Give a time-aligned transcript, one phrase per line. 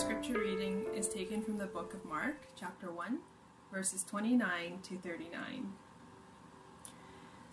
[0.00, 3.18] scripture reading is taken from the book of Mark, chapter 1,
[3.70, 5.74] verses 29 to 39.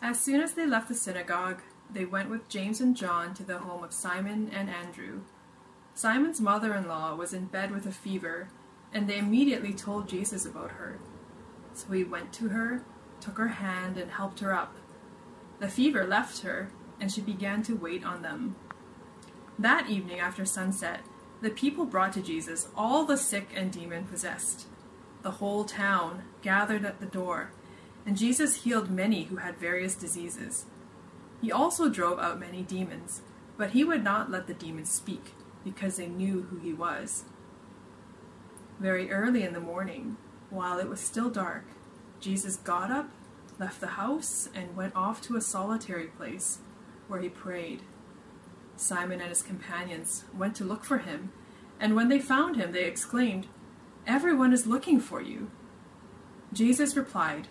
[0.01, 3.57] As soon as they left the synagogue, they went with James and John to the
[3.57, 5.23] home of Simon and Andrew.
[5.93, 8.47] Simon's mother in law was in bed with a fever,
[8.93, 10.99] and they immediately told Jesus about her.
[11.73, 12.81] So he went to her,
[13.19, 14.73] took her hand, and helped her up.
[15.59, 18.55] The fever left her, and she began to wait on them.
[19.59, 21.01] That evening after sunset,
[21.41, 24.65] the people brought to Jesus all the sick and demon possessed.
[25.21, 27.51] The whole town gathered at the door,
[28.05, 30.65] and Jesus healed many who had various diseases.
[31.41, 33.21] He also drove out many demons,
[33.57, 37.25] but he would not let the demons speak, because they knew who he was.
[38.79, 40.17] Very early in the morning,
[40.49, 41.65] while it was still dark,
[42.19, 43.09] Jesus got up,
[43.59, 46.59] left the house, and went off to a solitary place
[47.07, 47.81] where he prayed.
[48.77, 51.31] Simon and his companions went to look for him,
[51.79, 53.47] and when they found him, they exclaimed,
[54.05, 55.51] Everyone is looking for you.
[56.53, 57.49] Jesus replied,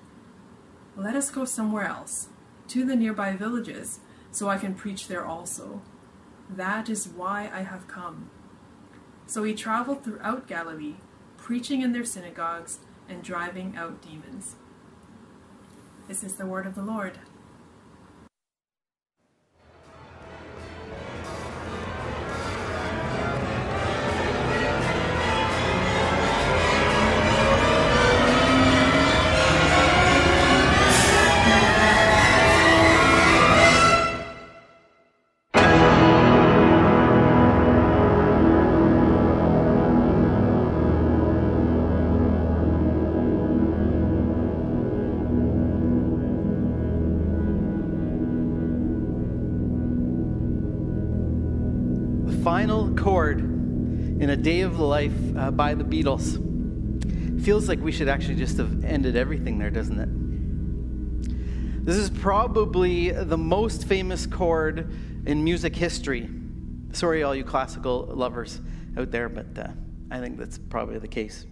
[0.96, 2.28] Let us go somewhere else,
[2.68, 5.82] to the nearby villages, so I can preach there also.
[6.48, 8.30] That is why I have come.
[9.26, 10.94] So he traveled throughout Galilee,
[11.36, 14.56] preaching in their synagogues and driving out demons.
[16.08, 17.18] This is the word of the Lord.
[53.06, 56.42] Chord in A Day of Life uh, by the Beatles.
[57.44, 61.86] Feels like we should actually just have ended everything there, doesn't it?
[61.86, 64.92] This is probably the most famous chord
[65.24, 66.28] in music history.
[66.90, 68.60] Sorry, all you classical lovers
[68.98, 69.68] out there, but uh,
[70.10, 71.46] I think that's probably the case.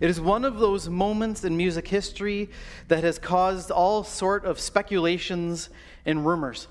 [0.00, 2.50] It is one of those moments in music history
[2.88, 5.70] that has caused all sort of speculations
[6.04, 6.66] and rumors.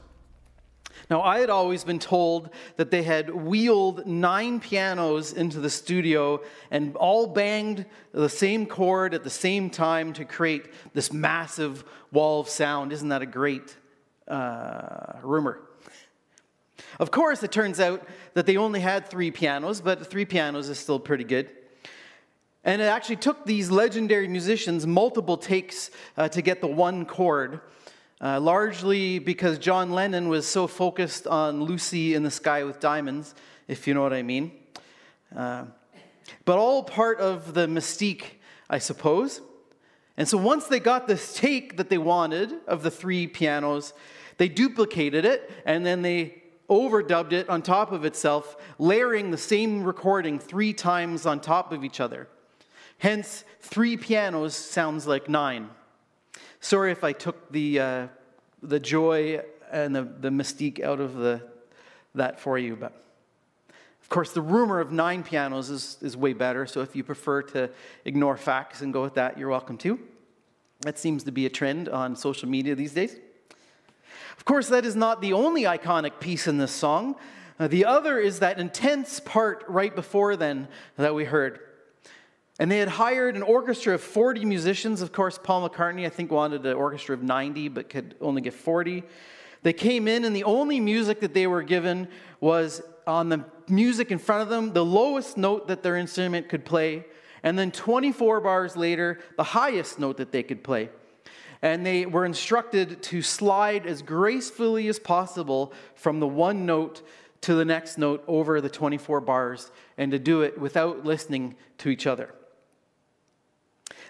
[1.09, 6.41] Now, I had always been told that they had wheeled nine pianos into the studio
[6.71, 12.39] and all banged the same chord at the same time to create this massive wall
[12.39, 12.91] of sound.
[12.91, 13.75] Isn't that a great
[14.27, 15.59] uh, rumor?
[16.99, 20.79] Of course, it turns out that they only had three pianos, but three pianos is
[20.79, 21.49] still pretty good.
[22.63, 27.61] And it actually took these legendary musicians multiple takes uh, to get the one chord.
[28.21, 33.35] Uh, largely because John Lennon was so focused on Lucy in the Sky with Diamonds,
[33.67, 34.53] if you know what I mean.
[35.35, 35.65] Uh,
[36.45, 38.23] but all part of the mystique,
[38.69, 39.41] I suppose.
[40.17, 43.93] And so once they got this take that they wanted of the three pianos,
[44.37, 49.83] they duplicated it and then they overdubbed it on top of itself, layering the same
[49.83, 52.27] recording three times on top of each other.
[52.97, 55.69] Hence, three pianos sounds like nine.
[56.65, 58.07] Sorry if I took the, uh,
[58.63, 59.39] the joy
[59.71, 61.39] and the, the mystique out of the,
[62.15, 63.03] that for you, but
[64.01, 67.43] of course, the rumor of nine pianos is, is way better, so if you prefer
[67.43, 67.69] to
[68.03, 69.99] ignore facts and go with that, you're welcome to.
[70.79, 73.15] That seems to be a trend on social media these days.
[74.35, 77.15] Of course, that is not the only iconic piece in this song.
[77.59, 81.59] Uh, the other is that intense part right before then that we heard.
[82.57, 85.01] And they had hired an orchestra of 40 musicians.
[85.01, 88.53] Of course, Paul McCartney, I think, wanted an orchestra of 90, but could only get
[88.53, 89.03] 40.
[89.63, 92.07] They came in, and the only music that they were given
[92.39, 96.65] was on the music in front of them, the lowest note that their instrument could
[96.65, 97.05] play,
[97.43, 100.89] and then 24 bars later, the highest note that they could play.
[101.61, 107.01] And they were instructed to slide as gracefully as possible from the one note
[107.41, 111.89] to the next note over the 24 bars, and to do it without listening to
[111.89, 112.33] each other.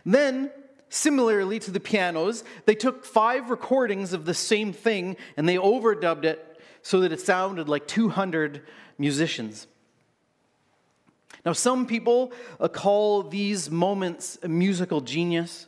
[0.05, 0.51] Then,
[0.89, 6.25] similarly to the pianos, they took five recordings of the same thing and they overdubbed
[6.25, 8.61] it so that it sounded like 200
[8.97, 9.67] musicians.
[11.43, 15.67] Now, some people uh, call these moments musical genius.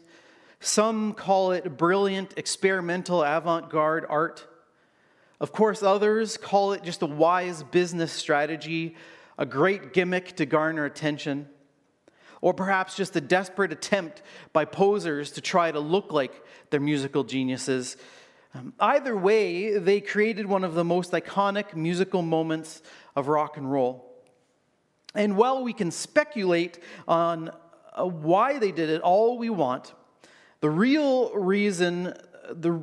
[0.60, 4.48] Some call it brilliant, experimental, avant garde art.
[5.40, 8.96] Of course, others call it just a wise business strategy,
[9.38, 11.48] a great gimmick to garner attention
[12.42, 14.22] or perhaps just a desperate attempt
[14.54, 17.98] by posers to try to look like their musical geniuses.
[18.54, 22.82] Um, either way, they created one of the most iconic musical moments
[23.16, 24.04] of rock and roll.
[25.16, 27.50] And while we can speculate on
[27.94, 29.94] uh, why they did it all we want,
[30.60, 32.14] the real reason,
[32.52, 32.82] the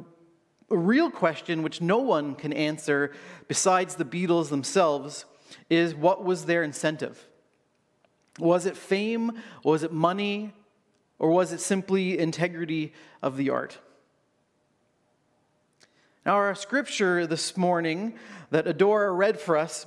[0.69, 3.13] real question which no one can answer
[3.49, 5.25] besides the Beatles themselves
[5.71, 7.29] is what was their incentive?
[8.39, 9.33] Was it fame?
[9.63, 10.53] Was it money?
[11.19, 12.93] Or was it simply integrity
[13.23, 13.79] of the art?
[16.27, 18.15] Now, our scripture this morning
[18.51, 19.87] that Adora read for us,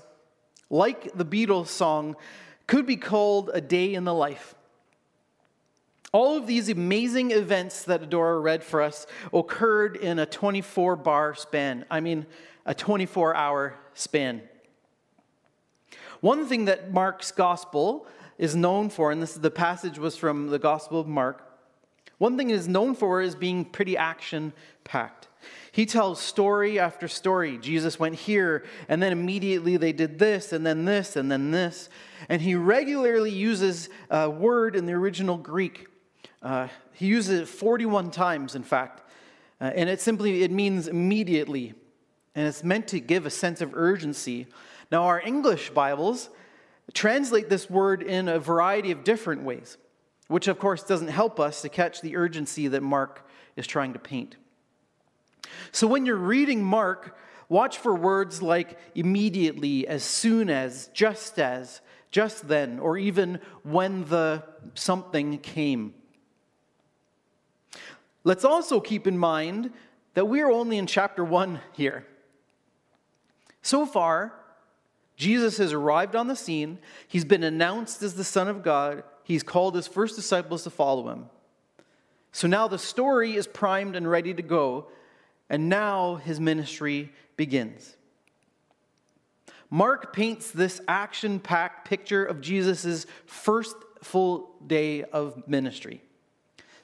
[0.70, 2.16] like the Beatles song,
[2.68, 4.54] could be called a day in the life.
[6.12, 11.34] All of these amazing events that Adora read for us occurred in a 24 bar
[11.34, 11.86] span.
[11.90, 12.26] I mean,
[12.66, 14.42] a 24 hour span.
[16.22, 20.48] One thing that Mark's gospel is known for, and this is the passage was from
[20.48, 21.48] the Gospel of Mark,
[22.18, 24.54] one thing it is known for is being pretty action
[24.84, 25.28] packed.
[25.72, 27.58] He tells story after story.
[27.60, 31.90] Jesus went here, and then immediately they did this, and then this, and then this.
[32.28, 35.88] And he regularly uses a word in the original Greek.
[36.42, 39.04] Uh, he uses it 41 times, in fact.
[39.62, 41.76] Uh, and it simply it means immediately.
[42.34, 44.48] And it's meant to give a sense of urgency.
[44.92, 46.30] Now, our English Bibles
[46.94, 49.78] translate this word in a variety of different ways,
[50.28, 54.00] which of course doesn't help us to catch the urgency that Mark is trying to
[54.00, 54.36] paint.
[55.72, 57.18] So when you're reading Mark,
[57.50, 61.82] watch for words like immediately, as soon as, just as,
[62.12, 64.44] just then, or even when the
[64.74, 65.94] something came.
[68.24, 69.72] Let's also keep in mind
[70.14, 72.06] that we are only in chapter 1 here.
[73.62, 74.34] So far,
[75.18, 76.78] Jesus has arrived on the scene.
[77.08, 79.04] He's been announced as the Son of God.
[79.24, 81.26] He's called his first disciples to follow him.
[82.32, 84.88] So now the story is primed and ready to go,
[85.50, 87.98] and now his ministry begins.
[89.70, 96.02] Mark paints this action packed picture of Jesus' first full day of ministry.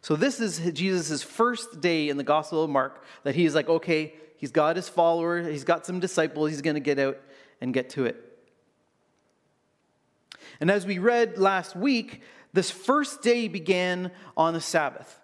[0.02, 4.14] So, this is Jesus' first day in the Gospel of Mark that he's like, okay,
[4.36, 7.18] he's got his followers, he's got some disciples, he's going to get out
[7.64, 8.18] and get to it.
[10.60, 12.22] And as we read last week,
[12.52, 15.22] this first day began on the Sabbath.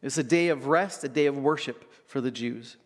[0.00, 2.78] It's a day of rest, a day of worship for the Jews.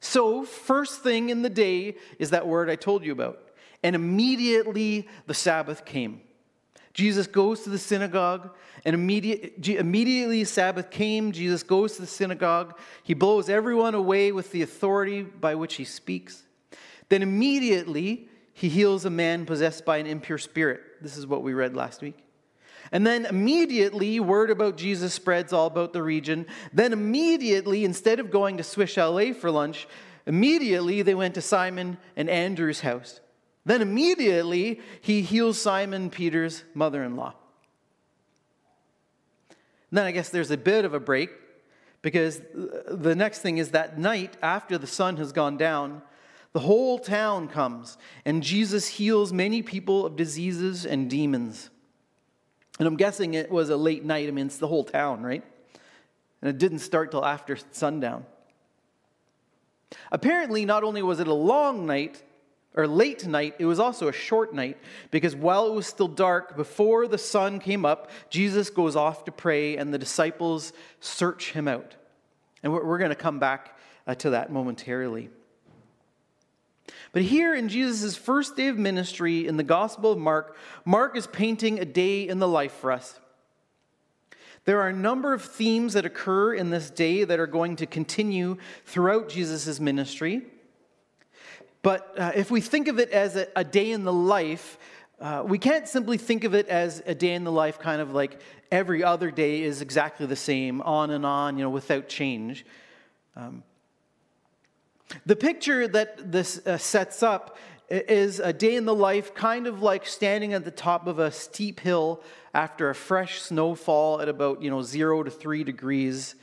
[0.00, 3.40] So, first thing in the day is that word I told you about.
[3.84, 6.22] And immediately the Sabbath came.
[6.92, 8.50] Jesus goes to the synagogue,
[8.84, 11.30] and immediate, immediately Sabbath came.
[11.30, 12.76] Jesus goes to the synagogue.
[13.04, 16.44] He blows everyone away with the authority by which he speaks.
[17.08, 20.80] Then immediately he heals a man possessed by an impure spirit.
[21.00, 22.18] This is what we read last week.
[22.92, 26.46] And then immediately, word about Jesus spreads all about the region.
[26.72, 29.88] Then immediately, instead of going to Swiss Chalet for lunch,
[30.26, 33.20] immediately they went to Simon and Andrew's house.
[33.64, 37.34] Then immediately, he heals Simon Peter's mother in law.
[39.90, 41.30] Then I guess there's a bit of a break
[42.02, 46.02] because the next thing is that night after the sun has gone down,
[46.54, 51.68] the whole town comes, and Jesus heals many people of diseases and demons.
[52.78, 54.28] And I'm guessing it was a late night.
[54.28, 55.42] I mean, it's the whole town, right?
[56.40, 58.24] And it didn't start till after sundown.
[60.12, 62.22] Apparently, not only was it a long night,
[62.76, 64.78] or late night, it was also a short night
[65.10, 69.32] because while it was still dark, before the sun came up, Jesus goes off to
[69.32, 71.94] pray and the disciples search him out.
[72.62, 75.30] And we're going to come back uh, to that momentarily.
[77.14, 81.28] But here in Jesus' first day of ministry in the Gospel of Mark, Mark is
[81.28, 83.20] painting a day in the life for us.
[84.64, 87.86] There are a number of themes that occur in this day that are going to
[87.86, 90.42] continue throughout Jesus' ministry.
[91.82, 94.76] But uh, if we think of it as a, a day in the life,
[95.20, 98.12] uh, we can't simply think of it as a day in the life, kind of
[98.12, 98.40] like
[98.72, 102.66] every other day is exactly the same, on and on, you know, without change.
[103.36, 103.62] Um,
[105.26, 107.56] the picture that this uh, sets up
[107.90, 111.30] is a day in the life, kind of like standing at the top of a
[111.30, 112.22] steep hill
[112.54, 116.34] after a fresh snowfall at about you know zero to three degrees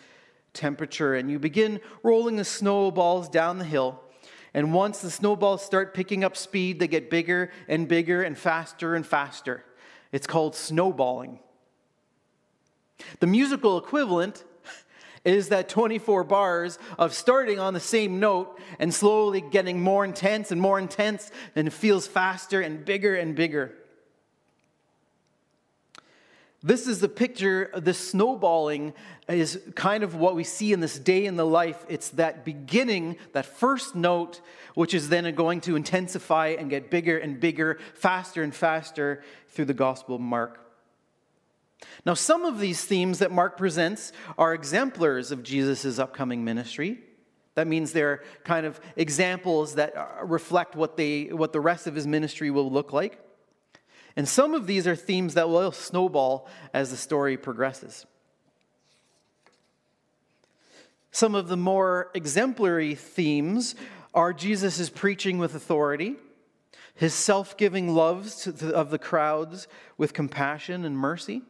[0.53, 3.99] temperature, and you begin rolling the snowballs down the hill.
[4.53, 8.95] And once the snowballs start picking up speed, they get bigger and bigger and faster
[8.95, 9.63] and faster.
[10.11, 11.39] It's called snowballing.
[13.21, 14.43] The musical equivalent
[15.23, 20.51] is that 24 bars of starting on the same note and slowly getting more intense
[20.51, 23.73] and more intense, and it feels faster and bigger and bigger.
[26.63, 28.93] This is the picture, the snowballing
[29.27, 31.83] is kind of what we see in this day in the life.
[31.89, 34.41] It's that beginning, that first note,
[34.75, 39.65] which is then going to intensify and get bigger and bigger, faster and faster through
[39.65, 40.59] the Gospel Mark.
[42.05, 46.99] Now, some of these themes that Mark presents are exemplars of Jesus' upcoming ministry.
[47.55, 51.95] That means they're kind of examples that uh, reflect what, they, what the rest of
[51.95, 53.19] his ministry will look like.
[54.15, 58.05] And some of these are themes that will snowball as the story progresses.
[61.11, 63.75] Some of the more exemplary themes
[64.13, 66.15] are Jesus' preaching with authority,
[66.95, 71.41] his self giving loves of the crowds with compassion and mercy,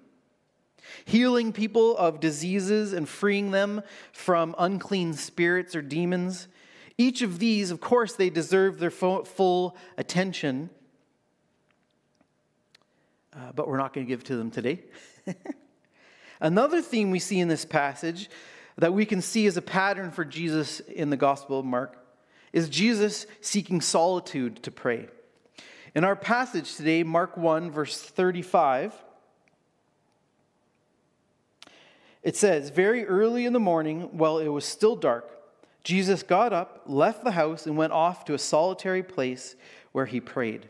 [1.05, 6.47] healing people of diseases and freeing them from unclean spirits or demons.
[6.97, 10.69] Each of these, of course, they deserve their full attention
[13.35, 14.81] uh, but we're not going to give to them today.
[16.41, 18.29] Another theme we see in this passage
[18.77, 21.97] that we can see as a pattern for Jesus in the Gospel of Mark
[22.51, 25.07] is Jesus seeking solitude to pray.
[25.95, 28.93] In our passage today, Mark 1, verse 35,
[32.24, 35.30] it says, Very early in the morning, while it was still dark,
[35.84, 39.56] Jesus got up, left the house, and went off to a solitary place
[39.92, 40.68] where he prayed.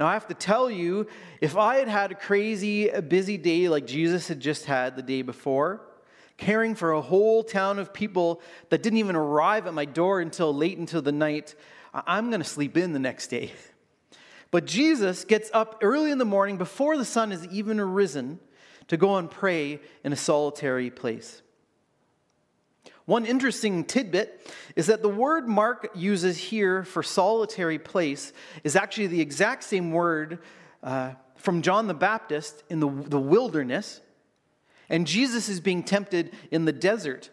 [0.00, 1.08] Now, I have to tell you,
[1.40, 5.22] if I had had a crazy, busy day like Jesus had just had the day
[5.22, 5.82] before,
[6.36, 8.40] caring for a whole town of people
[8.70, 11.56] that didn't even arrive at my door until late into the night,
[11.92, 13.52] I'm going to sleep in the next day.
[14.50, 18.40] But Jesus gets up early in the morning before the sun has even arisen
[18.88, 21.42] to go and pray in a solitary place.
[23.04, 29.06] One interesting tidbit is that the word Mark uses here for solitary place is actually
[29.06, 30.40] the exact same word
[30.82, 34.02] uh, from John the Baptist in the, the wilderness,
[34.90, 37.30] and Jesus is being tempted in the desert.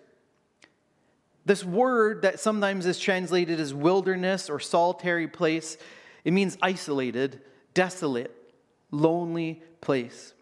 [1.45, 5.77] This word that sometimes is translated as wilderness or solitary place,
[6.23, 7.41] it means isolated,
[7.73, 8.33] desolate,
[8.91, 10.34] lonely place.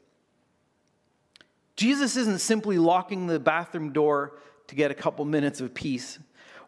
[1.76, 4.38] Jesus isn't simply locking the bathroom door
[4.68, 6.20] to get a couple minutes of peace,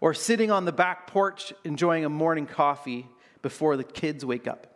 [0.01, 3.07] or sitting on the back porch enjoying a morning coffee
[3.41, 4.75] before the kids wake up.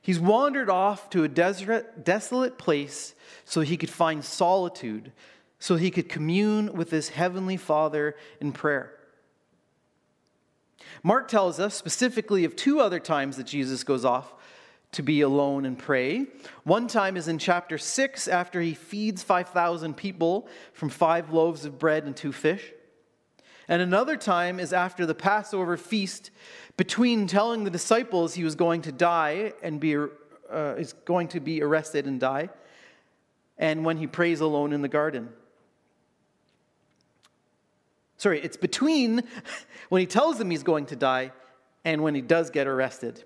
[0.00, 3.14] He's wandered off to a desert, desolate place
[3.44, 5.12] so he could find solitude,
[5.58, 8.92] so he could commune with his heavenly Father in prayer.
[11.02, 14.34] Mark tells us specifically of two other times that Jesus goes off
[14.92, 16.26] to be alone and pray.
[16.64, 21.78] One time is in chapter 6 after he feeds 5,000 people from five loaves of
[21.78, 22.72] bread and two fish.
[23.68, 26.30] And another time is after the Passover feast,
[26.78, 30.06] between telling the disciples he was going to die and be, uh,
[30.78, 32.48] is going to be arrested and die,
[33.58, 35.28] and when he prays alone in the garden.
[38.16, 39.22] Sorry, it's between
[39.90, 41.32] when he tells them he's going to die
[41.84, 43.22] and when he does get arrested.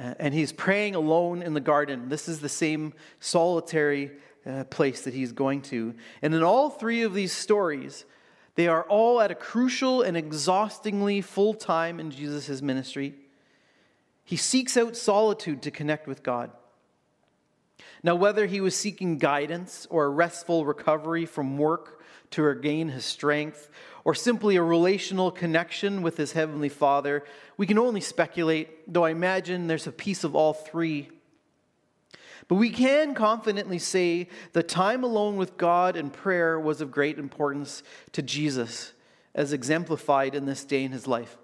[0.00, 2.08] Uh, and he's praying alone in the garden.
[2.08, 4.12] This is the same solitary
[4.46, 5.94] uh, place that he's going to.
[6.22, 8.06] And in all three of these stories,
[8.54, 13.14] they are all at a crucial and exhaustingly full time in Jesus' ministry.
[14.24, 16.50] He seeks out solitude to connect with God.
[18.02, 21.99] Now, whether he was seeking guidance or a restful recovery from work
[22.30, 23.70] to regain his strength,
[24.04, 27.24] or simply a relational connection with his heavenly Father,
[27.56, 31.10] we can only speculate, though I imagine there's a piece of all three.
[32.48, 37.18] But we can confidently say the time alone with God and prayer was of great
[37.18, 37.82] importance
[38.12, 38.92] to Jesus,
[39.34, 41.36] as exemplified in this day in his life.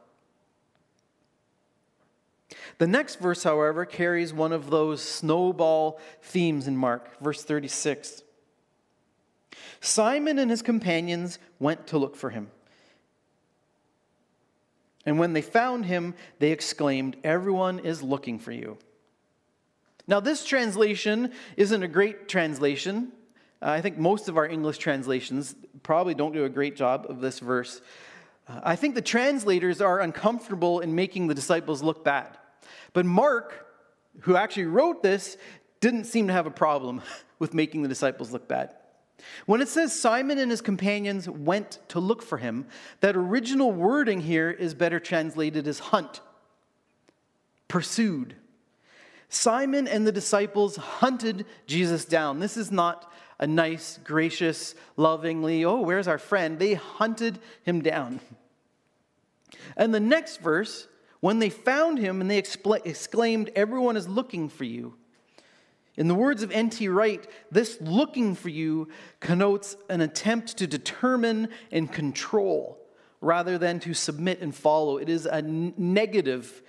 [2.78, 8.22] The next verse, however, carries one of those snowball themes in Mark, verse 36.
[9.80, 12.50] Simon and his companions went to look for him.
[15.04, 18.76] And when they found him, they exclaimed, Everyone is looking for you.
[20.08, 23.12] Now, this translation isn't a great translation.
[23.62, 27.20] Uh, I think most of our English translations probably don't do a great job of
[27.20, 27.80] this verse.
[28.48, 32.36] Uh, I think the translators are uncomfortable in making the disciples look bad.
[32.92, 33.66] But Mark,
[34.20, 35.36] who actually wrote this,
[35.80, 37.02] didn't seem to have a problem
[37.38, 38.74] with making the disciples look bad.
[39.46, 42.66] When it says Simon and his companions went to look for him,
[43.00, 46.20] that original wording here is better translated as hunt,
[47.68, 48.36] pursued.
[49.28, 52.40] Simon and the disciples hunted Jesus down.
[52.40, 56.58] This is not a nice, gracious, lovingly, oh, where's our friend?
[56.58, 58.20] They hunted him down.
[59.76, 60.88] And the next verse,
[61.20, 64.94] when they found him and they exclaimed, Everyone is looking for you,
[65.96, 66.88] In the words of N.T.
[66.88, 68.88] Wright, this looking for you
[69.20, 72.78] connotes an attempt to determine and control
[73.20, 74.98] rather than to submit and follow.
[74.98, 76.62] It is a negative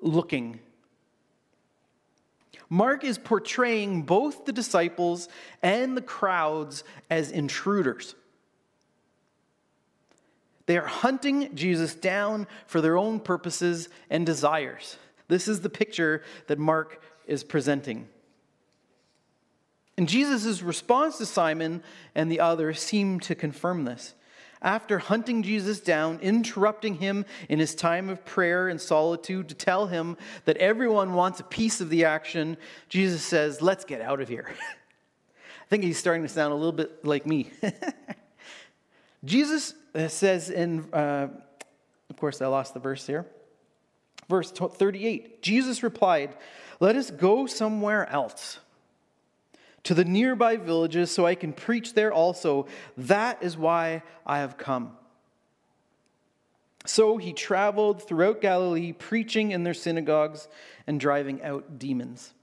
[0.00, 0.60] looking.
[2.68, 5.28] Mark is portraying both the disciples
[5.62, 8.14] and the crowds as intruders.
[10.66, 14.98] They are hunting Jesus down for their own purposes and desires.
[15.28, 18.06] This is the picture that Mark is presenting.
[19.98, 21.82] And Jesus' response to Simon
[22.14, 24.14] and the others seem to confirm this.
[24.62, 29.88] After hunting Jesus down, interrupting him in his time of prayer and solitude to tell
[29.88, 32.56] him that everyone wants a piece of the action,
[32.88, 34.46] Jesus says, Let's get out of here.
[34.60, 37.50] I think he's starting to sound a little bit like me.
[39.24, 39.74] Jesus
[40.06, 41.26] says in, uh,
[42.08, 43.26] of course, I lost the verse here.
[44.28, 46.36] Verse 38 Jesus replied,
[46.78, 48.60] Let us go somewhere else,
[49.88, 52.66] to the nearby villages, so I can preach there also.
[52.98, 54.92] That is why I have come.
[56.84, 60.46] So he traveled throughout Galilee, preaching in their synagogues
[60.86, 62.34] and driving out demons.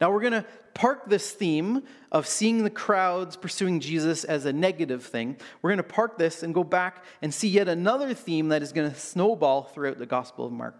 [0.00, 1.82] Now we're going to park this theme
[2.12, 5.36] of seeing the crowds pursuing Jesus as a negative thing.
[5.60, 8.70] We're going to park this and go back and see yet another theme that is
[8.70, 10.76] going to snowball throughout the Gospel of Mark.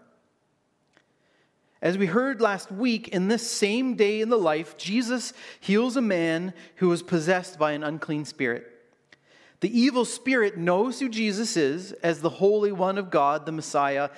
[1.81, 6.01] As we heard last week, in this same day in the life, Jesus heals a
[6.01, 8.71] man who was possessed by an unclean spirit.
[9.59, 14.09] The evil spirit knows who Jesus is as the Holy One of God, the Messiah,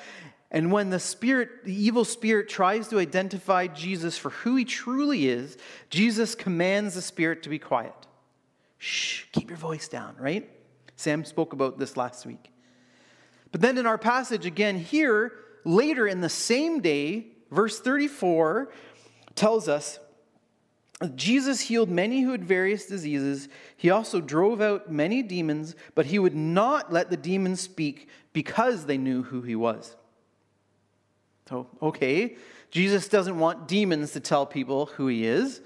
[0.49, 5.27] and when the spirit, the evil spirit tries to identify Jesus for who he truly
[5.27, 5.57] is,
[5.89, 7.93] Jesus commands the spirit to be quiet.
[8.77, 10.49] Shh, keep your voice down, right?
[10.95, 12.51] Sam spoke about this last week.
[13.51, 15.33] But then in our passage again here,
[15.65, 18.69] later in the same day, verse 34
[19.35, 19.99] tells us
[21.15, 23.49] Jesus healed many who had various diseases.
[23.75, 28.85] He also drove out many demons, but he would not let the demons speak because
[28.85, 29.95] they knew who he was.
[31.47, 32.35] So, okay,
[32.71, 35.61] Jesus doesn't want demons to tell people who he is.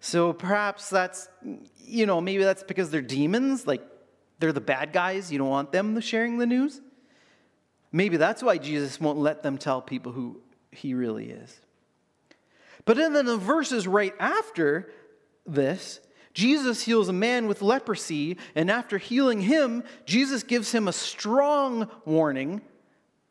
[0.00, 1.28] So perhaps that's,
[1.78, 3.82] you know, maybe that's because they're demons, like
[4.38, 5.32] they're the bad guys.
[5.32, 6.82] You don't want them sharing the news.
[7.90, 10.42] Maybe that's why Jesus won't let them tell people who
[10.74, 11.60] he really is.
[12.84, 14.90] But in the verses right after
[15.46, 16.00] this,
[16.34, 21.88] Jesus heals a man with leprosy, and after healing him, Jesus gives him a strong
[22.04, 22.60] warning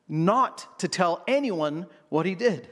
[0.07, 2.69] not to tell anyone what he did.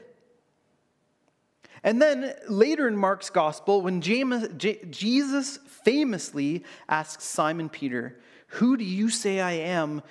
[1.84, 9.10] And then later in Mark's gospel, when Jesus famously asks Simon Peter, Who do you
[9.10, 10.02] say I am?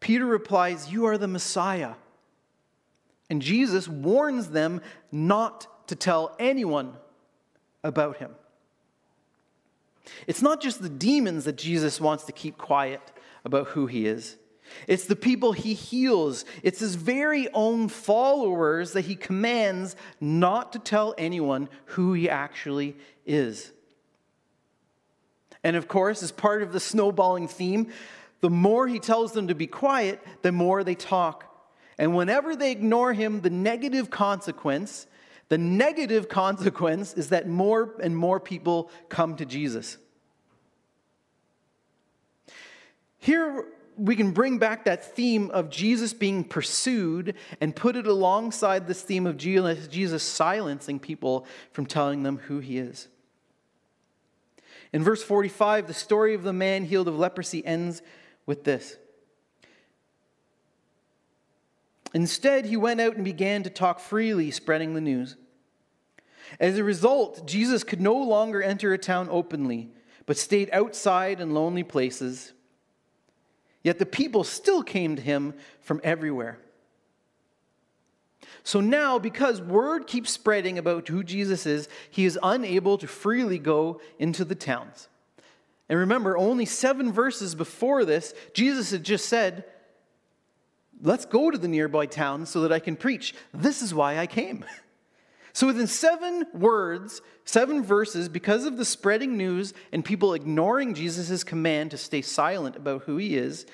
[0.00, 1.94] Peter replies, You are the Messiah.
[3.30, 6.94] And Jesus warns them not to tell anyone
[7.82, 8.32] about him.
[10.26, 13.00] It's not just the demons that Jesus wants to keep quiet
[13.44, 14.36] about who he is.
[14.86, 16.44] It's the people he heals.
[16.62, 22.96] It's his very own followers that he commands not to tell anyone who he actually
[23.26, 23.72] is.
[25.62, 27.88] And of course, as part of the snowballing theme,
[28.40, 31.49] the more he tells them to be quiet, the more they talk.
[32.00, 35.06] And whenever they ignore him, the negative consequence,
[35.50, 39.98] the negative consequence is that more and more people come to Jesus.
[43.18, 43.66] Here
[43.98, 49.02] we can bring back that theme of Jesus being pursued and put it alongside this
[49.02, 53.08] theme of Jesus silencing people from telling them who he is.
[54.94, 58.00] In verse 45, the story of the man healed of leprosy ends
[58.46, 58.96] with this.
[62.12, 65.36] Instead, he went out and began to talk freely, spreading the news.
[66.58, 69.90] As a result, Jesus could no longer enter a town openly,
[70.26, 72.52] but stayed outside in lonely places
[73.82, 76.58] Yet the people still came to him from everywhere.
[78.62, 83.58] So now, because word keeps spreading about who Jesus is, he is unable to freely
[83.58, 85.08] go into the towns.
[85.88, 89.64] And remember, only seven verses before this, Jesus had just said,
[91.02, 93.34] Let's go to the nearby towns so that I can preach.
[93.54, 94.64] This is why I came.
[95.52, 101.42] So, within seven words, seven verses, because of the spreading news and people ignoring Jesus'
[101.42, 103.66] command to stay silent about who he is,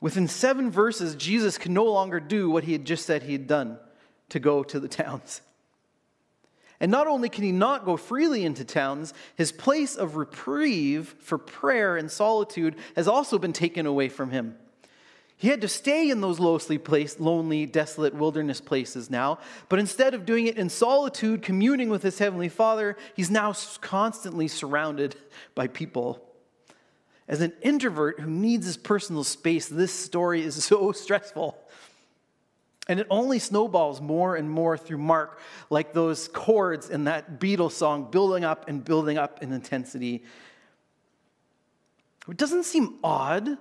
[0.00, 3.48] within seven verses, Jesus can no longer do what he had just said he had
[3.48, 3.78] done
[4.28, 5.40] to go to the towns.
[6.80, 11.38] And not only can he not go freely into towns, his place of reprieve for
[11.38, 14.56] prayer and solitude has also been taken away from him.
[15.40, 16.40] He had to stay in those
[16.78, 22.02] place, lonely, desolate wilderness places now, but instead of doing it in solitude, communing with
[22.02, 25.14] his heavenly Father, he's now constantly surrounded
[25.54, 26.20] by people.
[27.28, 31.56] As an introvert who needs his personal space, this story is so stressful.
[32.88, 35.38] And it only snowballs more and more through Mark,
[35.70, 40.24] like those chords in that Beatles song, building up and building up in intensity.
[42.28, 43.56] It doesn't seem odd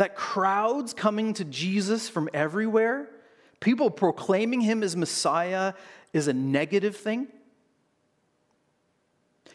[0.00, 3.10] that crowds coming to Jesus from everywhere,
[3.60, 5.74] people proclaiming him as Messiah,
[6.14, 7.28] is a negative thing?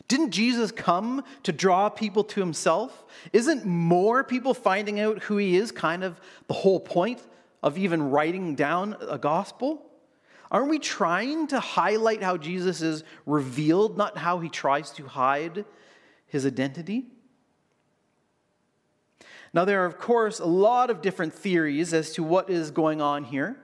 [0.08, 3.05] Didn't Jesus come to draw people to himself?
[3.34, 7.23] Isn't more people finding out who he is kind of the whole point
[7.63, 9.84] of even writing down a gospel?
[10.51, 15.65] Aren't we trying to highlight how Jesus is revealed, not how he tries to hide
[16.27, 17.08] his identity?
[19.55, 23.01] Now, there are, of course, a lot of different theories as to what is going
[23.01, 23.55] on here,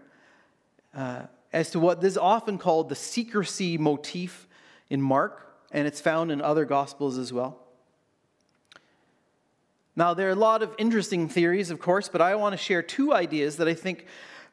[0.95, 4.47] uh, as to what is often called the secrecy motif
[4.89, 7.59] in Mark, and it's found in other gospels as well.
[9.93, 12.81] Now, there are a lot of interesting theories, of course, but I want to share
[12.81, 14.05] two ideas that I think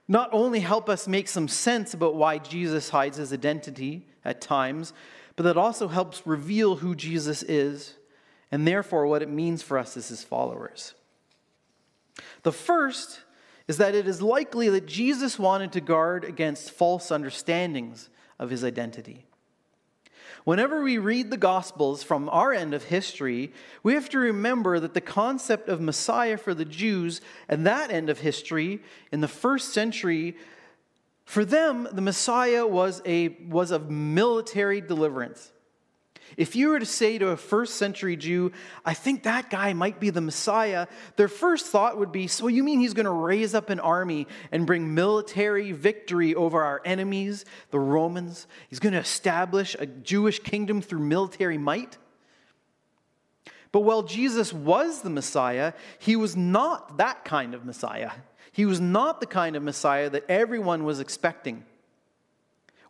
[0.08, 4.92] not only help us make some sense about why Jesus hides his identity at times,
[5.36, 7.94] but that also helps reveal who Jesus is
[8.50, 10.94] and therefore what it means for us as his followers.
[12.42, 13.20] The first
[13.66, 18.64] is that it is likely that Jesus wanted to guard against false understandings of his
[18.64, 19.26] identity.
[20.44, 23.52] Whenever we read the Gospels from our end of history,
[23.82, 28.08] we have to remember that the concept of Messiah for the Jews and that end
[28.08, 28.80] of history
[29.12, 30.36] in the first century,
[31.26, 35.52] for them, the Messiah was, a, was of military deliverance.
[36.36, 38.52] If you were to say to a first century Jew,
[38.84, 40.86] I think that guy might be the Messiah,
[41.16, 44.26] their first thought would be, So you mean he's going to raise up an army
[44.52, 48.46] and bring military victory over our enemies, the Romans?
[48.68, 51.98] He's going to establish a Jewish kingdom through military might?
[53.70, 58.12] But while Jesus was the Messiah, he was not that kind of Messiah.
[58.52, 61.64] He was not the kind of Messiah that everyone was expecting.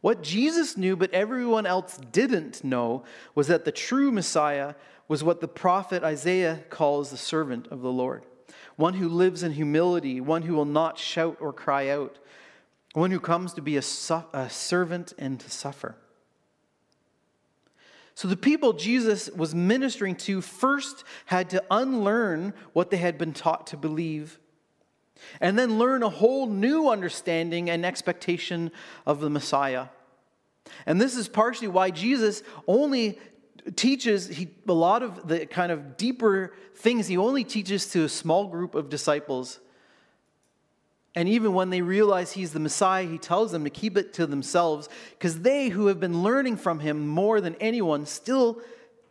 [0.01, 4.75] What Jesus knew, but everyone else didn't know, was that the true Messiah
[5.09, 8.25] was what the prophet Isaiah calls the servant of the Lord
[8.77, 12.17] one who lives in humility, one who will not shout or cry out,
[12.93, 15.97] one who comes to be a, su- a servant and to suffer.
[18.15, 23.33] So the people Jesus was ministering to first had to unlearn what they had been
[23.33, 24.39] taught to believe
[25.41, 28.71] and then learn a whole new understanding and expectation
[29.07, 29.87] of the Messiah.
[30.87, 33.19] And this is partially why Jesus only
[33.77, 38.09] teaches he, a lot of the kind of deeper things, he only teaches to a
[38.09, 39.61] small group of disciples.
[41.15, 44.27] And even when they realize he's the Messiah, he tells them to keep it to
[44.27, 48.61] themselves because they, who have been learning from him more than anyone, still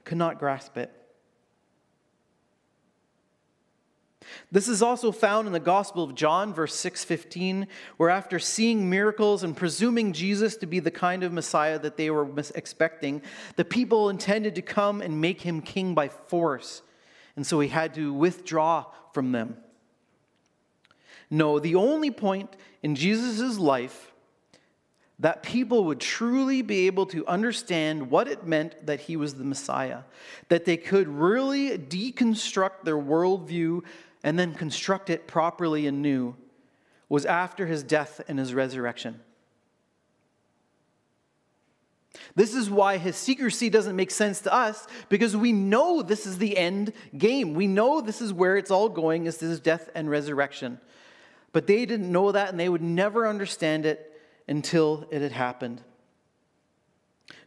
[0.05, 0.91] cannot grasp it.
[4.51, 9.43] This is also found in the Gospel of John, verse 6:15, where after seeing miracles
[9.43, 13.21] and presuming Jesus to be the kind of Messiah that they were expecting,
[13.55, 16.81] the people intended to come and make him king by force.
[17.35, 19.57] And so he had to withdraw from them.
[21.29, 24.13] No, the only point in Jesus' life
[25.19, 29.43] that people would truly be able to understand what it meant that he was the
[29.43, 30.01] Messiah,
[30.49, 33.81] that they could really deconstruct their worldview
[34.23, 36.35] and then construct it properly and new
[37.09, 39.19] was after his death and his resurrection.
[42.35, 46.37] This is why his secrecy doesn't make sense to us because we know this is
[46.37, 47.53] the end game.
[47.53, 50.79] We know this is where it's all going is his death and resurrection.
[51.51, 55.81] But they didn't know that and they would never understand it until it had happened.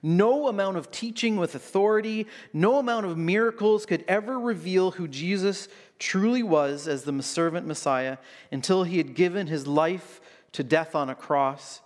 [0.02, 5.68] No amount of teaching with authority, no amount of miracles could ever reveal who Jesus
[6.00, 8.16] truly was as the servant Messiah
[8.50, 10.20] until he had given his life
[10.52, 11.80] to death on a cross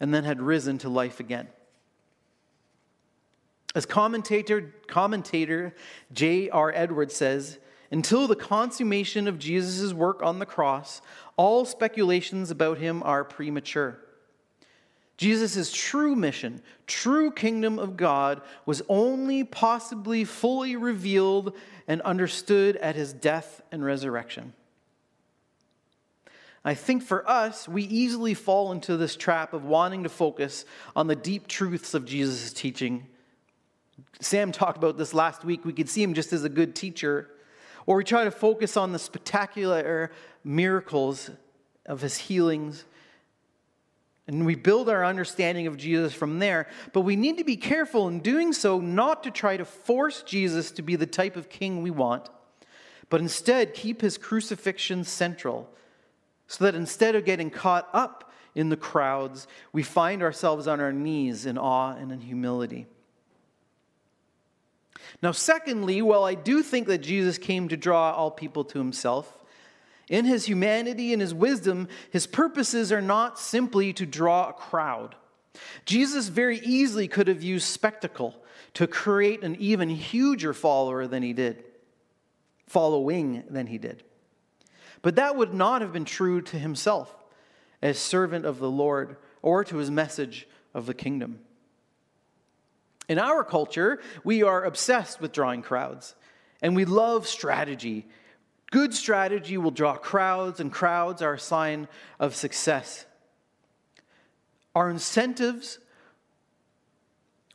[0.00, 1.46] and then had risen to life again.
[3.74, 5.74] As commentator, commentator
[6.12, 6.72] J.R.
[6.74, 7.58] Edwards says,
[7.90, 11.02] until the consummation of Jesus' work on the cross,
[11.36, 13.98] all speculations about him are premature.
[15.16, 22.96] Jesus' true mission, true kingdom of God, was only possibly fully revealed and understood at
[22.96, 24.52] his death and resurrection.
[26.64, 31.08] I think for us, we easily fall into this trap of wanting to focus on
[31.08, 33.06] the deep truths of Jesus' teaching.
[34.20, 35.64] Sam talked about this last week.
[35.64, 37.28] We could see him just as a good teacher,
[37.84, 40.12] or we try to focus on the spectacular
[40.44, 41.30] miracles
[41.86, 42.84] of his healings.
[44.28, 46.68] And we build our understanding of Jesus from there.
[46.92, 50.70] But we need to be careful in doing so not to try to force Jesus
[50.72, 52.28] to be the type of king we want,
[53.08, 55.68] but instead keep his crucifixion central,
[56.46, 60.92] so that instead of getting caught up in the crowds, we find ourselves on our
[60.92, 62.86] knees in awe and in humility.
[65.22, 69.41] Now, secondly, while I do think that Jesus came to draw all people to himself,
[70.12, 75.16] in his humanity and his wisdom, his purposes are not simply to draw a crowd.
[75.86, 78.36] Jesus very easily could have used spectacle
[78.74, 81.64] to create an even huger follower than he did,
[82.66, 84.04] following than he did.
[85.00, 87.14] But that would not have been true to himself
[87.80, 91.38] as servant of the Lord or to his message of the kingdom.
[93.08, 96.14] In our culture, we are obsessed with drawing crowds,
[96.60, 98.06] and we love strategy.
[98.72, 103.04] Good strategy will draw crowds, and crowds are a sign of success.
[104.74, 105.78] Our incentives,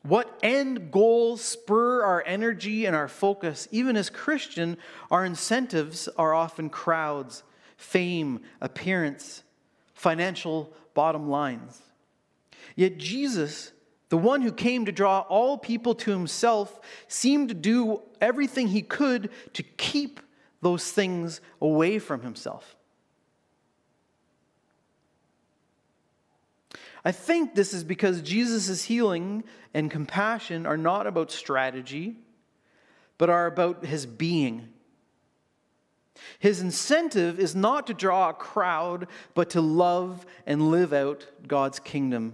[0.03, 4.77] what end goals spur our energy and our focus, even as Christian,
[5.09, 7.41] our incentives are often crowds,
[7.77, 9.41] fame, appearance,
[9.95, 11.81] financial bottom lines.
[12.75, 13.71] Yet Jesus
[14.09, 18.81] the one who came to draw all people to himself seemed to do everything he
[18.81, 20.21] could to keep
[20.61, 22.75] those things away from himself.
[27.05, 29.43] I think this is because Jesus' healing
[29.73, 32.17] and compassion are not about strategy,
[33.17, 34.69] but are about his being.
[36.39, 41.79] His incentive is not to draw a crowd, but to love and live out God's
[41.79, 42.33] kingdom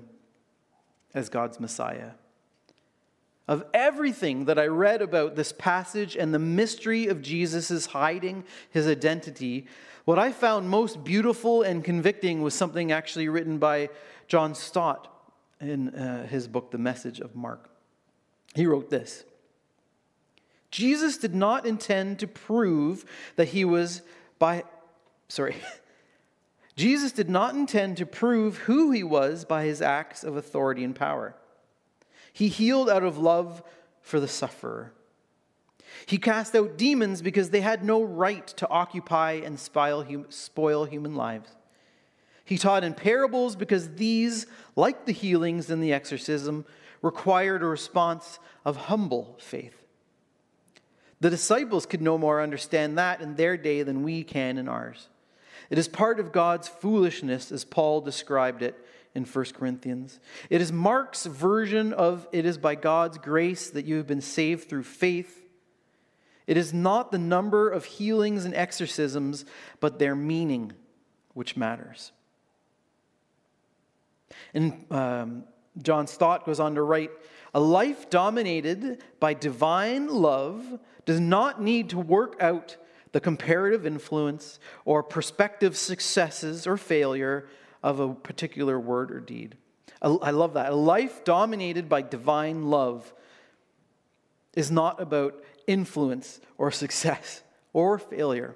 [1.13, 2.11] as God's Messiah.
[3.47, 8.87] Of everything that I read about this passage and the mystery of Jesus' hiding his
[8.87, 9.67] identity,
[10.05, 13.89] what I found most beautiful and convicting was something actually written by
[14.27, 15.09] John Stott
[15.59, 17.69] in uh, his book, The Message of Mark.
[18.55, 19.25] He wrote this
[20.71, 24.01] Jesus did not intend to prove that he was
[24.39, 24.63] by,
[25.27, 25.55] sorry,
[26.75, 30.95] Jesus did not intend to prove who he was by his acts of authority and
[30.95, 31.35] power.
[32.33, 33.63] He healed out of love
[34.01, 34.91] for the sufferer.
[36.05, 41.49] He cast out demons because they had no right to occupy and spoil human lives.
[42.43, 46.65] He taught in parables because these, like the healings and the exorcism,
[47.01, 49.85] required a response of humble faith.
[51.21, 55.07] The disciples could no more understand that in their day than we can in ours.
[55.69, 58.75] It is part of God's foolishness, as Paul described it
[59.15, 60.19] in 1 Corinthians.
[60.49, 64.69] It is Mark's version of it is by God's grace that you have been saved
[64.69, 65.41] through faith.
[66.47, 69.45] It is not the number of healings and exorcisms,
[69.79, 70.73] but their meaning
[71.33, 72.11] which matters.
[74.53, 75.43] And um,
[75.81, 77.11] John Stott goes on to write
[77.53, 82.77] A life dominated by divine love does not need to work out
[83.11, 87.47] the comparative influence or prospective successes or failure
[87.83, 89.55] of a particular word or deed.
[90.01, 90.71] I love that.
[90.71, 93.13] A life dominated by divine love
[94.53, 97.41] is not about influence or success
[97.71, 98.55] or failure.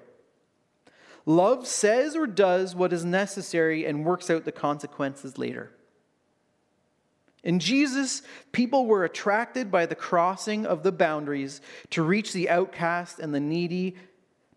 [1.24, 5.70] Love says or does what is necessary and works out the consequences later.
[7.44, 11.60] In Jesus, people were attracted by the crossing of the boundaries
[11.90, 13.96] to reach the outcast and the needy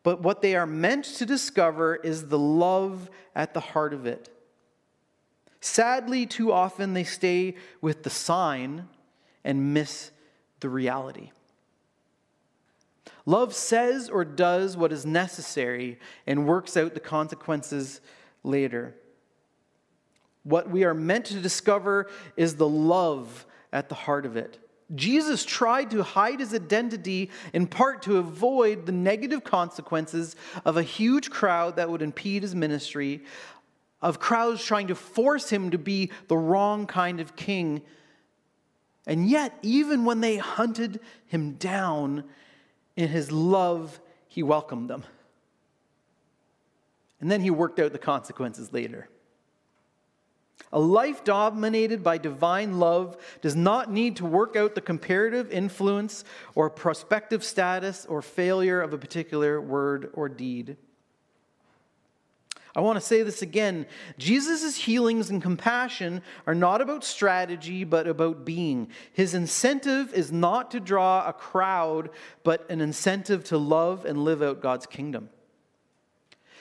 [0.03, 4.29] but what they are meant to discover is the love at the heart of it.
[5.61, 8.89] Sadly, too often they stay with the sign
[9.43, 10.11] and miss
[10.59, 11.31] the reality.
[13.27, 18.01] Love says or does what is necessary and works out the consequences
[18.43, 18.95] later.
[20.43, 24.57] What we are meant to discover is the love at the heart of it.
[24.95, 30.83] Jesus tried to hide his identity in part to avoid the negative consequences of a
[30.83, 33.23] huge crowd that would impede his ministry,
[34.01, 37.81] of crowds trying to force him to be the wrong kind of king.
[39.05, 42.23] And yet, even when they hunted him down,
[42.95, 45.03] in his love, he welcomed them.
[47.19, 49.09] And then he worked out the consequences later.
[50.73, 56.23] A life dominated by divine love does not need to work out the comparative influence
[56.55, 60.77] or prospective status or failure of a particular word or deed.
[62.73, 63.85] I want to say this again.
[64.17, 68.87] Jesus' healings and compassion are not about strategy, but about being.
[69.11, 72.09] His incentive is not to draw a crowd,
[72.43, 75.29] but an incentive to love and live out God's kingdom.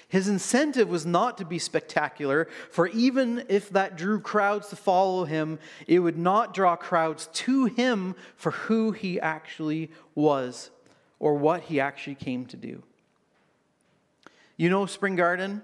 [0.09, 5.25] His incentive was not to be spectacular, for even if that drew crowds to follow
[5.25, 10.73] him, it would not draw crowds to him for who he actually was
[11.21, 12.83] or what he actually came to do.
[14.57, 15.63] You know, Spring Garden,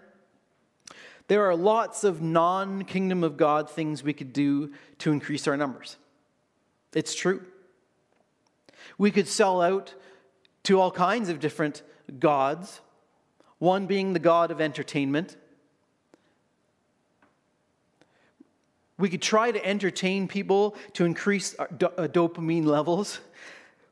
[1.29, 5.57] there are lots of non kingdom of God things we could do to increase our
[5.57, 5.97] numbers.
[6.95, 7.43] It's true.
[8.97, 9.95] We could sell out
[10.65, 11.83] to all kinds of different
[12.19, 12.81] gods,
[13.59, 15.37] one being the God of entertainment.
[18.99, 23.21] We could try to entertain people to increase our uh, dopamine levels.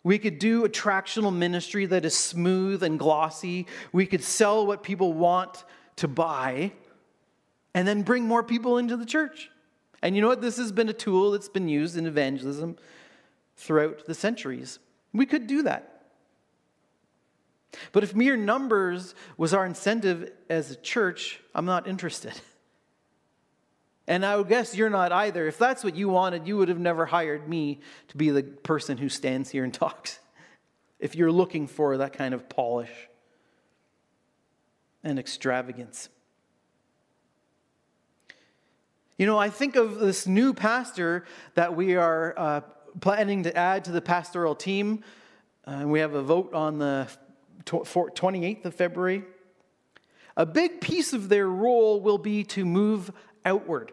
[0.03, 3.66] We could do attractional ministry that is smooth and glossy.
[3.92, 5.64] We could sell what people want
[5.97, 6.73] to buy
[7.74, 9.50] and then bring more people into the church.
[10.02, 10.40] And you know what?
[10.40, 12.76] This has been a tool that's been used in evangelism
[13.56, 14.78] throughout the centuries.
[15.12, 15.90] We could do that.
[17.92, 22.32] But if mere numbers was our incentive as a church, I'm not interested.
[24.06, 25.46] And I would guess you're not either.
[25.46, 28.98] If that's what you wanted, you would have never hired me to be the person
[28.98, 30.18] who stands here and talks.
[30.98, 32.90] If you're looking for that kind of polish
[35.02, 36.10] and extravagance.
[39.16, 41.24] You know, I think of this new pastor
[41.55, 42.61] that we are uh,
[43.00, 45.05] planning to add to the pastoral team.
[45.64, 47.07] Uh, we have a vote on the
[47.64, 49.22] 28th of February.
[50.37, 53.12] A big piece of their role will be to move
[53.44, 53.92] outward,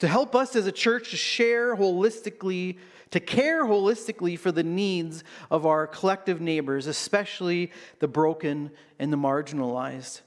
[0.00, 2.78] to help us as a church to share holistically,
[3.12, 9.16] to care holistically for the needs of our collective neighbors, especially the broken and the
[9.16, 10.22] marginalized.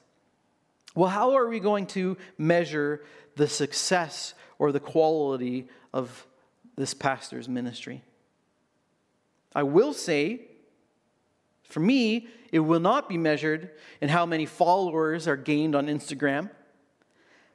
[0.95, 3.03] Well, how are we going to measure
[3.37, 6.27] the success or the quality of
[6.75, 8.03] this pastor's ministry.
[9.55, 10.41] I will say,
[11.63, 13.71] for me, it will not be measured
[14.01, 16.49] in how many followers are gained on Instagram,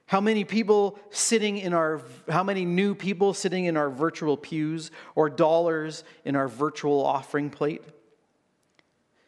[0.06, 4.90] how many people sitting in our, how many new people sitting in our virtual pews,
[5.14, 7.82] or dollars in our virtual offering plate.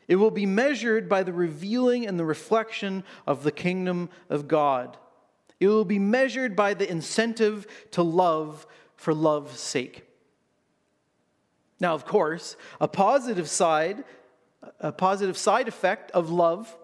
[0.06, 4.98] It will be measured by the revealing and the reflection of the kingdom of God
[5.64, 10.06] it will be measured by the incentive to love for love's sake.
[11.80, 14.04] Now, of course, a positive side,
[14.80, 16.76] a positive side effect of love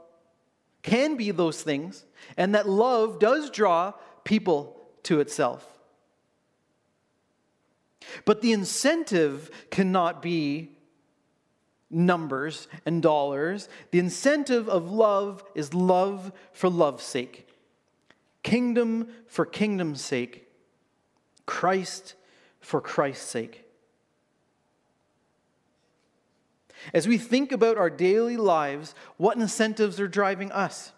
[0.82, 2.04] can be those things,
[2.36, 3.92] and that love does draw
[4.24, 5.66] people to itself.
[8.24, 10.70] But the incentive cannot be
[11.90, 13.68] numbers and dollars.
[13.90, 17.46] The incentive of love is love for love's sake
[18.42, 20.46] kingdom for kingdom's sake,
[21.46, 22.14] Christ
[22.60, 23.64] for Christ's sake.
[26.94, 30.92] As we think about our daily lives, what incentives are driving us?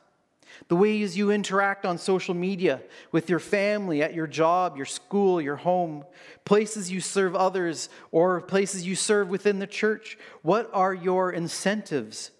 [0.69, 5.41] The ways you interact on social media, with your family, at your job, your school,
[5.41, 6.05] your home,
[6.45, 10.19] places you serve others, or places you serve within the church.
[10.43, 12.31] What are your incentives?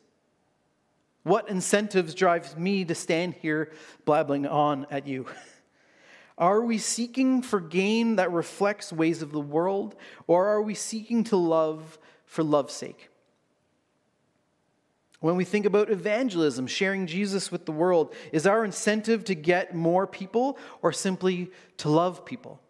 [1.23, 3.73] What incentives drives me to stand here
[4.05, 5.27] blabbling on at you?
[6.39, 9.95] Are we seeking for gain that reflects ways of the world,
[10.27, 13.11] or are we seeking to love for love's sake?
[15.21, 19.75] When we think about evangelism, sharing Jesus with the world, is our incentive to get
[19.75, 22.61] more people or simply to love people?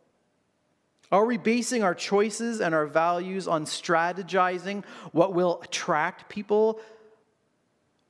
[1.10, 6.80] Are we basing our choices and our values on strategizing what will attract people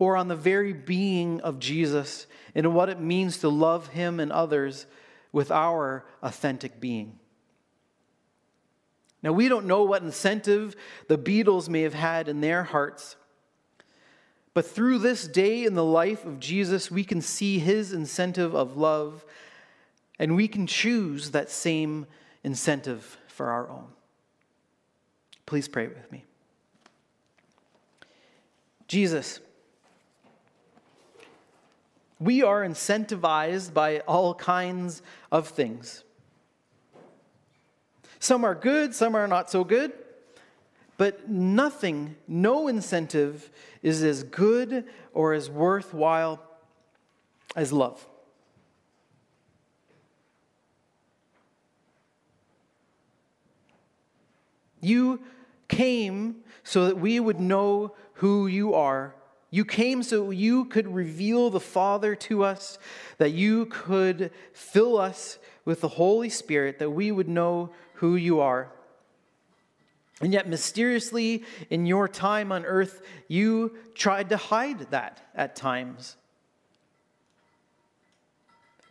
[0.03, 4.33] or on the very being of Jesus and what it means to love him and
[4.33, 4.85] others
[5.31, 7.21] with our authentic being.
[9.23, 10.75] Now, we don't know what incentive
[11.07, 13.15] the Beatles may have had in their hearts,
[14.55, 18.77] but through this day in the life of Jesus, we can see his incentive of
[18.77, 19.25] love,
[20.19, 22.09] and we can choose that same
[22.43, 23.87] incentive for our own.
[25.47, 26.25] Please pray with me.
[28.88, 29.38] Jesus,
[32.22, 36.04] we are incentivized by all kinds of things.
[38.20, 39.92] Some are good, some are not so good,
[40.96, 43.50] but nothing, no incentive
[43.83, 46.40] is as good or as worthwhile
[47.56, 48.06] as love.
[54.81, 55.20] You
[55.66, 59.16] came so that we would know who you are
[59.53, 62.79] You came so you could reveal the Father to us,
[63.19, 68.40] that you could fill us with the Holy Spirit, that we would know who you
[68.40, 68.73] are.
[70.23, 76.17] And yet, mysteriously, in your time on earth, you tried to hide that at times.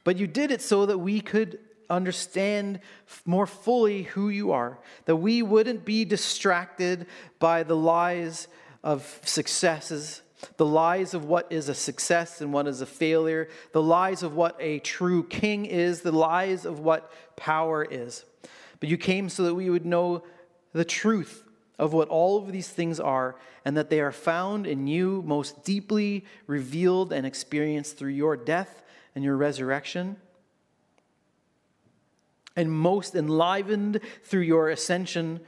[0.03, 1.57] But you did it so that we could
[1.89, 2.81] understand
[3.25, 7.07] more fully who you are, that we wouldn't be distracted
[7.39, 8.47] by the lies
[8.83, 10.21] of successes,
[10.57, 14.35] the lies of what is a success and what is a failure, the lies of
[14.35, 18.25] what a true king is, the lies of what power is.
[18.79, 20.23] But you came so that we would know
[20.73, 21.43] the truth
[21.77, 23.35] of what all of these things are,
[23.65, 28.83] and that they are found in you, most deeply revealed and experienced through your death
[29.15, 30.17] and your resurrection,
[32.55, 35.39] and most enlivened through your ascension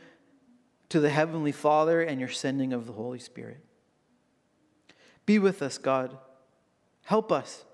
[0.89, 3.62] to the Heavenly Father and your sending of the Holy Spirit.
[5.25, 6.17] Be with us, God.
[7.05, 7.65] Help us.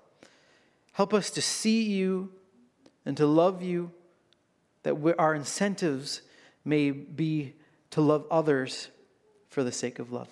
[0.92, 2.32] Help us to see you
[3.06, 3.92] and to love you,
[4.82, 6.22] that our incentives
[6.64, 7.54] may be
[7.90, 8.88] to love others
[9.48, 10.28] for the sake of love.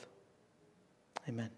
[1.28, 1.50] Amen.